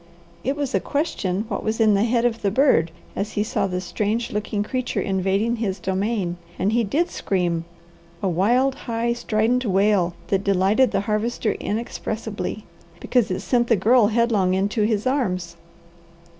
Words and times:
It 0.43 0.55
was 0.55 0.73
a 0.73 0.79
question 0.79 1.45
what 1.47 1.63
was 1.63 1.79
in 1.79 1.93
the 1.93 2.05
head 2.05 2.25
of 2.25 2.41
the 2.41 2.49
bird 2.49 2.89
as 3.15 3.33
he 3.33 3.43
saw 3.43 3.67
the 3.67 3.79
strange 3.79 4.31
looking 4.31 4.63
creature 4.63 4.99
invading 4.99 5.57
his 5.57 5.77
domain, 5.79 6.37
and 6.57 6.71
he 6.71 6.83
did 6.83 7.11
scream, 7.11 7.65
a 8.23 8.27
wild, 8.27 8.73
high, 8.73 9.13
strident 9.13 9.63
wail 9.63 10.15
that 10.29 10.43
delighted 10.43 10.89
the 10.89 11.01
Harvester 11.01 11.51
inexpressibly, 11.51 12.65
because 12.99 13.29
it 13.29 13.41
sent 13.41 13.67
the 13.67 13.75
Girl 13.75 14.07
headlong 14.07 14.55
into 14.55 14.81
his 14.87 15.05
arms. 15.05 15.55